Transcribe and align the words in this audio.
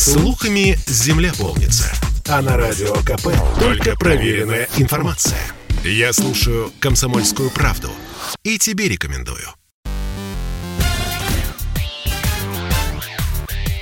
Слухами 0.00 0.78
земля 0.86 1.30
полнится. 1.38 1.92
А 2.26 2.40
на 2.40 2.56
радио 2.56 2.94
КП 3.02 3.28
только 3.58 3.94
проверенная 3.96 4.66
информация. 4.78 5.38
Я 5.84 6.14
слушаю 6.14 6.72
«Комсомольскую 6.80 7.50
правду» 7.50 7.90
и 8.42 8.56
тебе 8.56 8.88
рекомендую. 8.88 9.46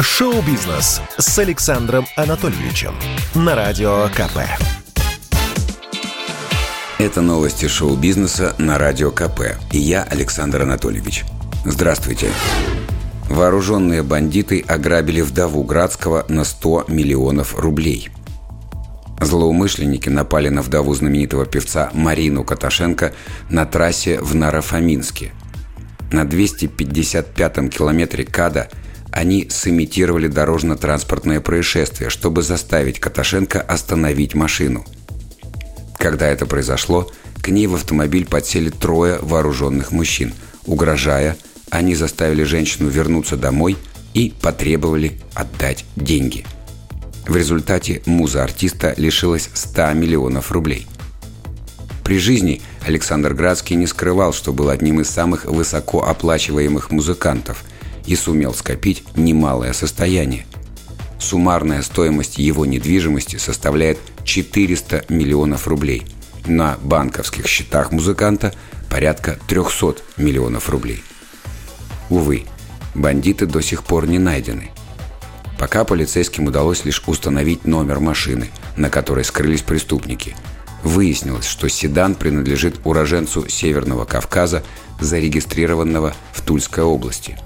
Шоу-бизнес 0.00 1.00
с 1.18 1.38
Александром 1.38 2.04
Анатольевичем 2.16 2.96
на 3.36 3.54
радио 3.54 4.08
КП. 4.08 4.38
Это 6.98 7.20
новости 7.20 7.68
шоу-бизнеса 7.68 8.56
на 8.58 8.76
радио 8.76 9.12
КП. 9.12 9.56
И 9.70 9.78
я, 9.78 10.02
Александр 10.02 10.62
Анатольевич. 10.62 11.24
Здравствуйте. 11.64 12.32
Вооруженные 13.38 14.02
бандиты 14.02 14.64
ограбили 14.66 15.20
вдову 15.20 15.62
Градского 15.62 16.26
на 16.28 16.42
100 16.42 16.86
миллионов 16.88 17.56
рублей. 17.56 18.10
Злоумышленники 19.20 20.08
напали 20.08 20.48
на 20.48 20.60
вдову 20.60 20.92
знаменитого 20.92 21.46
певца 21.46 21.88
Марину 21.94 22.42
Каташенко 22.42 23.14
на 23.48 23.64
трассе 23.64 24.18
в 24.20 24.34
Нарафаминске. 24.34 25.30
На 26.10 26.24
255-м 26.24 27.68
километре 27.70 28.24
КАДа 28.24 28.70
они 29.12 29.48
сымитировали 29.48 30.26
дорожно-транспортное 30.26 31.40
происшествие, 31.40 32.10
чтобы 32.10 32.42
заставить 32.42 32.98
Каташенко 32.98 33.60
остановить 33.60 34.34
машину. 34.34 34.84
Когда 35.96 36.26
это 36.26 36.44
произошло, 36.44 37.08
к 37.40 37.50
ней 37.50 37.68
в 37.68 37.76
автомобиль 37.76 38.26
подсели 38.26 38.70
трое 38.70 39.20
вооруженных 39.22 39.92
мужчин. 39.92 40.34
Угрожая, 40.66 41.36
они 41.70 41.94
заставили 41.94 42.42
женщину 42.42 42.88
вернуться 42.88 43.36
домой 43.36 43.76
и 44.14 44.32
потребовали 44.40 45.18
отдать 45.34 45.84
деньги. 45.96 46.44
В 47.26 47.36
результате 47.36 48.02
муза 48.06 48.42
артиста 48.42 48.94
лишилась 48.96 49.50
100 49.52 49.92
миллионов 49.92 50.50
рублей. 50.50 50.86
При 52.02 52.18
жизни 52.18 52.62
Александр 52.86 53.34
Градский 53.34 53.76
не 53.76 53.86
скрывал, 53.86 54.32
что 54.32 54.54
был 54.54 54.70
одним 54.70 55.00
из 55.00 55.10
самых 55.10 55.44
высокооплачиваемых 55.44 56.90
музыкантов 56.90 57.64
и 58.06 58.16
сумел 58.16 58.54
скопить 58.54 59.04
немалое 59.14 59.74
состояние. 59.74 60.46
Суммарная 61.18 61.82
стоимость 61.82 62.38
его 62.38 62.64
недвижимости 62.64 63.36
составляет 63.36 63.98
400 64.24 65.04
миллионов 65.10 65.68
рублей. 65.68 66.06
На 66.46 66.78
банковских 66.82 67.46
счетах 67.46 67.92
музыканта 67.92 68.54
порядка 68.88 69.38
300 69.48 69.96
миллионов 70.16 70.70
рублей. 70.70 71.02
Увы, 72.10 72.44
бандиты 72.94 73.46
до 73.46 73.60
сих 73.60 73.84
пор 73.84 74.06
не 74.06 74.18
найдены. 74.18 74.70
Пока 75.58 75.84
полицейским 75.84 76.46
удалось 76.46 76.84
лишь 76.84 77.02
установить 77.06 77.66
номер 77.66 78.00
машины, 78.00 78.50
на 78.76 78.90
которой 78.90 79.24
скрылись 79.24 79.62
преступники. 79.62 80.36
Выяснилось, 80.84 81.46
что 81.46 81.68
седан 81.68 82.14
принадлежит 82.14 82.80
уроженцу 82.84 83.48
Северного 83.48 84.04
Кавказа, 84.04 84.62
зарегистрированного 85.00 86.14
в 86.32 86.42
Тульской 86.42 86.84
области. 86.84 87.36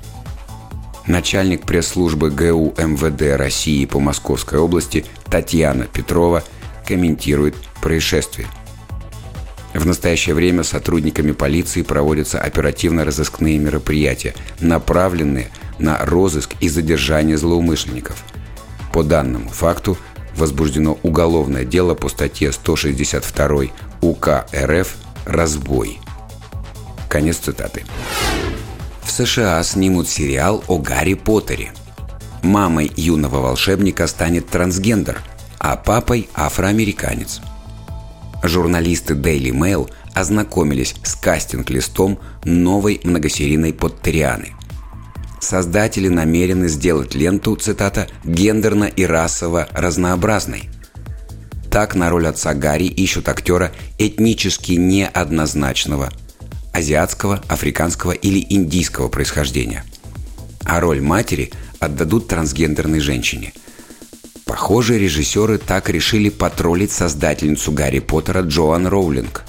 Начальник 1.06 1.62
пресс-службы 1.62 2.30
ГУ 2.30 2.74
МВД 2.76 3.38
России 3.38 3.84
по 3.86 3.98
Московской 3.98 4.58
области 4.58 5.04
Татьяна 5.24 5.84
Петрова 5.84 6.44
комментирует 6.86 7.56
происшествие– 7.80 8.47
в 9.75 9.87
настоящее 9.87 10.34
время 10.34 10.62
сотрудниками 10.62 11.33
полиции 11.33 11.83
проводятся 11.83 12.41
оперативно-розыскные 12.41 13.59
мероприятия, 13.59 14.34
направленные 14.61 15.48
на 15.78 15.98
розыск 16.05 16.55
и 16.61 16.69
задержание 16.69 17.39
злоумышленников. 17.39 18.23
По 18.93 19.03
данному 19.03 19.48
факту 19.48 19.97
возбуждено 20.37 20.98
уголовное 21.03 21.65
дело 21.65 21.95
по 21.95 22.09
статье 22.09 22.53
162 22.53 23.65
УК 24.03 24.47
РФ 24.55 24.95
«Разбой». 25.25 25.99
Конец 27.09 27.38
цитаты. 27.38 27.84
В 29.03 29.11
США 29.11 29.62
снимут 29.62 30.09
сериал 30.09 30.65
о 30.69 30.78
Гарри 30.78 31.15
Поттере. 31.15 31.72
Мамой 32.43 32.91
юного 32.97 33.41
волшебника 33.41 34.06
станет 34.06 34.49
трансгендер, 34.49 35.21
а 35.59 35.77
папой– 35.77 36.28
афроамериканец– 36.34 37.41
журналисты 38.42 39.14
Daily 39.14 39.50
Mail 39.50 39.91
ознакомились 40.14 40.94
с 41.03 41.14
кастинг-листом 41.14 42.19
новой 42.44 43.00
многосерийной 43.04 43.72
Поттерианы. 43.72 44.53
Создатели 45.41 46.08
намерены 46.08 46.69
сделать 46.69 47.14
ленту, 47.14 47.56
цитата, 47.56 48.06
«гендерно 48.25 48.84
и 48.84 49.04
расово 49.04 49.69
разнообразной». 49.72 50.69
Так 51.70 51.94
на 51.94 52.10
роль 52.10 52.28
отца 52.28 52.52
Гарри 52.54 52.84
ищут 52.84 53.28
актера 53.28 53.72
этнически 53.98 54.72
неоднозначного, 54.72 56.10
азиатского, 56.72 57.42
африканского 57.48 58.12
или 58.12 58.44
индийского 58.50 59.08
происхождения. 59.08 59.84
А 60.64 60.81
роль 60.81 61.00
матери 61.00 61.50
отдадут 61.81 62.28
трансгендерной 62.28 63.00
женщине– 63.00 63.52
Похоже, 64.52 64.98
режиссеры 64.98 65.56
так 65.56 65.88
решили 65.88 66.28
потроллить 66.28 66.92
создательницу 66.92 67.72
Гарри 67.72 68.00
Поттера 68.00 68.42
Джоан 68.42 68.86
Роулинг. 68.86 69.44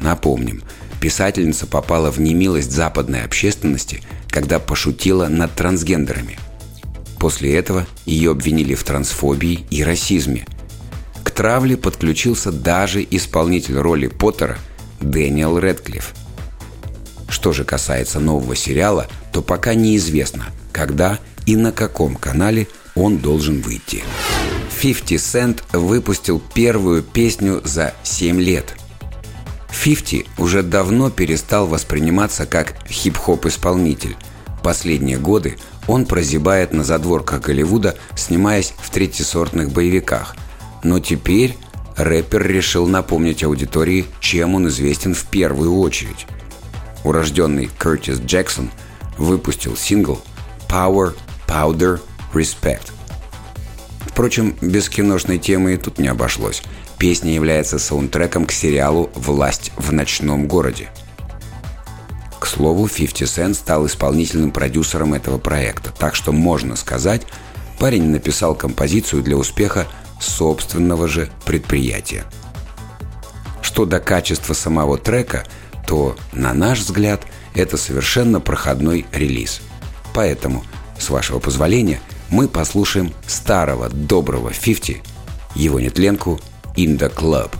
Напомним, 0.00 0.62
писательница 1.00 1.66
попала 1.66 2.12
в 2.12 2.20
немилость 2.20 2.70
западной 2.70 3.24
общественности, 3.24 4.00
когда 4.28 4.60
пошутила 4.60 5.26
над 5.26 5.54
трансгендерами. 5.54 6.38
После 7.18 7.56
этого 7.56 7.84
ее 8.06 8.30
обвинили 8.30 8.76
в 8.76 8.84
трансфобии 8.84 9.66
и 9.70 9.82
расизме. 9.82 10.46
К 11.24 11.32
травле 11.32 11.76
подключился 11.76 12.52
даже 12.52 13.04
исполнитель 13.10 13.78
роли 13.78 14.06
Поттера 14.06 14.56
Дэниел 15.00 15.58
Редклифф. 15.58 16.12
Что 17.28 17.52
же 17.52 17.64
касается 17.64 18.20
нового 18.20 18.54
сериала, 18.54 19.08
то 19.32 19.42
пока 19.42 19.74
неизвестно, 19.74 20.44
когда 20.70 21.18
и 21.44 21.56
на 21.56 21.72
каком 21.72 22.14
канале 22.14 22.68
он 22.98 23.18
должен 23.18 23.60
выйти. 23.60 24.02
50 24.80 25.10
Cent 25.18 25.62
выпустил 25.72 26.42
первую 26.54 27.02
песню 27.02 27.60
за 27.64 27.94
7 28.02 28.40
лет. 28.40 28.74
50 29.82 30.26
уже 30.38 30.62
давно 30.62 31.10
перестал 31.10 31.66
восприниматься 31.66 32.46
как 32.46 32.74
хип-хоп-исполнитель. 32.88 34.16
Последние 34.62 35.18
годы 35.18 35.56
он 35.86 36.04
прозябает 36.04 36.72
на 36.72 36.84
задворках 36.84 37.40
Голливуда, 37.40 37.96
снимаясь 38.16 38.74
в 38.78 38.90
третьесортных 38.90 39.70
боевиках. 39.70 40.36
Но 40.82 41.00
теперь 41.00 41.56
рэпер 41.96 42.46
решил 42.46 42.86
напомнить 42.86 43.44
аудитории, 43.44 44.06
чем 44.20 44.54
он 44.54 44.68
известен 44.68 45.14
в 45.14 45.24
первую 45.24 45.78
очередь. 45.78 46.26
Урожденный 47.04 47.70
Кертис 47.80 48.18
Джексон 48.18 48.70
выпустил 49.16 49.76
сингл 49.76 50.20
«Power, 50.68 51.14
Powder, 51.46 52.00
Respect». 52.32 52.92
Впрочем, 54.00 54.56
без 54.60 54.88
киношной 54.88 55.38
темы 55.38 55.74
и 55.74 55.76
тут 55.76 55.98
не 55.98 56.08
обошлось. 56.08 56.62
Песня 56.98 57.32
является 57.32 57.78
саундтреком 57.78 58.46
к 58.46 58.52
сериалу 58.52 59.10
«Власть 59.14 59.70
в 59.76 59.92
ночном 59.92 60.48
городе». 60.48 60.88
К 62.40 62.46
слову, 62.46 62.88
50 62.88 63.28
Cent 63.28 63.54
стал 63.54 63.86
исполнительным 63.86 64.50
продюсером 64.50 65.14
этого 65.14 65.38
проекта, 65.38 65.92
так 65.96 66.14
что 66.16 66.32
можно 66.32 66.74
сказать, 66.76 67.22
парень 67.78 68.10
написал 68.10 68.54
композицию 68.54 69.22
для 69.22 69.36
успеха 69.36 69.86
собственного 70.20 71.06
же 71.06 71.30
предприятия. 71.44 72.24
Что 73.62 73.84
до 73.84 74.00
качества 74.00 74.54
самого 74.54 74.98
трека, 74.98 75.44
то, 75.86 76.16
на 76.32 76.54
наш 76.54 76.80
взгляд, 76.80 77.22
это 77.54 77.76
совершенно 77.76 78.40
проходной 78.40 79.06
релиз. 79.12 79.60
Поэтому, 80.12 80.64
с 80.98 81.10
вашего 81.10 81.38
позволения, 81.38 82.00
мы 82.30 82.48
послушаем 82.48 83.12
старого 83.26 83.88
доброго 83.88 84.52
50, 84.52 84.96
его 85.54 85.80
нетленку 85.80 86.38
«In 86.76 86.98
the 86.98 87.14
Club». 87.14 87.50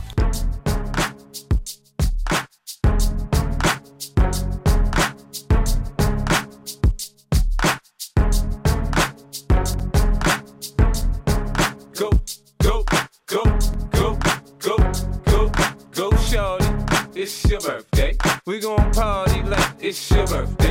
It's 17.21 17.45
your 17.51 17.61
birthday. 17.61 18.17
We 18.47 18.61
gon' 18.61 18.93
party 18.93 19.43
like 19.43 19.75
it's 19.81 20.09
your 20.11 20.25
birthday 20.29 20.68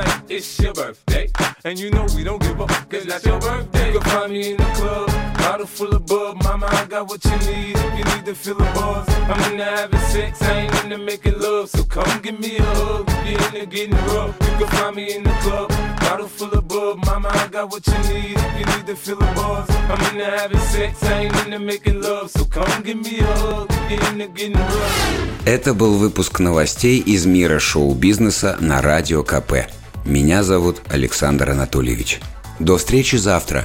like 0.00 0.30
it's 0.30 0.58
your 0.60 0.72
birthday. 0.72 1.30
And 1.64 1.78
you 1.78 1.90
know 1.90 2.06
we 2.16 2.24
don't 2.24 2.40
give 2.42 2.60
up, 2.60 2.68
cause 2.90 3.04
that's 3.04 3.24
your 3.24 3.38
birthday. 3.40 3.92
You 3.92 4.00
can 4.00 4.10
find 4.10 4.32
me 4.32 4.50
in 4.52 4.56
the 4.56 4.70
club, 4.78 5.08
bottle 5.38 5.66
full 5.66 5.94
of 5.94 6.06
bub. 6.06 6.42
Mama, 6.42 6.66
I 6.70 6.86
got 6.86 7.08
what 7.08 7.24
you 7.24 7.36
need 7.48 7.76
if 7.76 7.98
you 7.98 8.04
need 8.12 8.24
to 8.24 8.34
fill 8.34 8.56
the 8.56 8.64
buzz. 8.76 9.08
I'm 9.30 9.52
into 9.52 9.64
having 9.64 10.00
sex, 10.14 10.42
I 10.42 10.60
ain't 10.60 10.84
into 10.84 10.98
making 10.98 11.38
love. 11.38 11.68
So 11.68 11.84
come 11.84 12.20
give 12.22 12.38
me 12.40 12.56
a 12.58 12.62
hug, 12.62 13.08
you're 13.26 13.42
into 13.46 13.66
getting 13.66 13.96
rough. 14.12 14.34
You 14.40 14.54
can 14.58 14.68
find 14.76 14.96
me 14.96 15.14
in 15.16 15.22
the 15.24 15.34
club, 15.44 15.68
bottle 16.00 16.28
full 16.28 16.52
of 16.52 16.66
bub. 16.68 17.04
Mama, 17.04 17.28
I 17.32 17.48
got 17.48 17.70
what 17.70 17.86
you 17.86 17.98
need 18.12 18.36
if 18.36 18.52
you 18.60 18.66
need 18.72 18.86
to 18.86 18.96
fill 18.96 19.18
the 19.18 19.30
buzz. 19.38 19.68
I'm 19.92 20.00
into 20.10 20.24
having 20.24 20.64
sex, 20.74 21.02
I 21.04 21.24
ain't 21.24 21.36
into 21.44 21.58
making 21.58 22.00
love. 22.00 22.30
So 22.30 22.44
come 22.44 22.82
give 22.82 23.00
me 23.06 23.18
a 23.20 23.24
hug, 23.42 23.70
you're 23.90 24.02
into 24.10 24.28
getting 24.28 24.56
rough. 24.56 25.20
Это 25.46 25.72
был 25.74 25.94
выпуск 25.96 26.38
новостей 26.38 27.00
из 27.00 27.24
мира 27.26 27.58
шоу-бизнеса 27.58 28.58
на 28.60 28.82
Радио 28.82 29.22
КП. 29.22 29.70
Меня 30.04 30.42
зовут 30.42 30.80
Александр 30.88 31.50
Анатольевич. 31.50 32.20
До 32.58 32.78
встречи 32.78 33.16
завтра. 33.16 33.64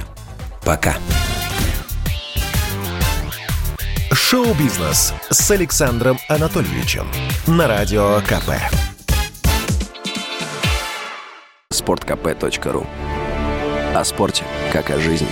Пока. 0.64 0.96
Шоу-бизнес 4.12 5.14
с 5.30 5.50
Александром 5.50 6.18
Анатольевичем 6.28 7.06
на 7.46 7.68
Радио 7.68 8.20
КП. 8.22 8.50
Спорткп.ру 11.70 12.86
О 13.94 14.04
спорте, 14.04 14.44
как 14.72 14.90
о 14.90 14.98
жизни. 14.98 15.28